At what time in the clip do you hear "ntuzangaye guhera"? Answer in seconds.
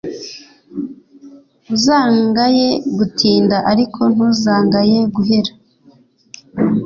4.13-5.51